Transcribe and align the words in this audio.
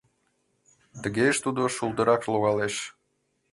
Тыгеже 1.01 1.39
тудо 1.45 1.61
шулдырак 1.75 2.21
логалеш. 2.31 2.75